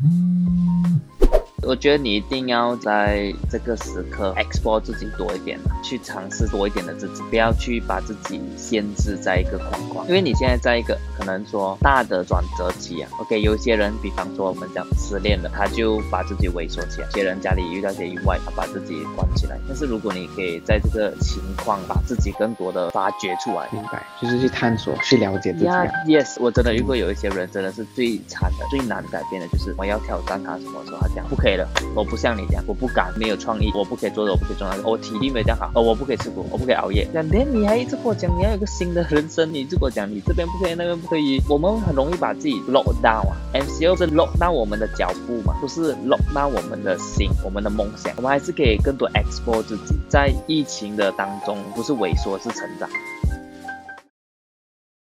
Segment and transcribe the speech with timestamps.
[0.00, 0.47] Mm-hmm.
[1.68, 10.08] 我觉得你一定要在这个时刻 explore 自己多一点，去尝试多一点的自己，不要去把自己限制在一个框框。
[10.08, 13.10] 因为你现在在一个可能说大的转折期啊。
[13.20, 19.58] OK，有些人，比方说我们讲失恋了，他就把自己萎缩起来；有些人家里遇到一些意外，他把自己关起来。
[19.68, 25.66] 但是如果你可以在这个情况把自己更多的发掘出来，明白，就是去探索、去了解自己。
[25.66, 31.57] Yes，我真的遇过有一些人真的是最惨的、最难改变的，就是我要挑战他什么时候他讲不可以
[31.94, 37.06] 我不像你这样，我不敢，没有创意，我不可以做的，我不可以做那个，我体力没这样好，哦，我不可以吃苦，我不可以熬夜。
[37.12, 43.36] 两天你还一直跟我讲你要有个新的人生，你如果讲你这边不可以，那边不可以，我们很容易把自己 lock down 啊。
[43.54, 48.12] MCO 是 lock down 我们的脚步嘛，不是 lock down 我们的心，我们的梦想。
[48.16, 52.88] 我们还是可以更多 explore 自己，在疫情的当中，不是萎缩，是成长。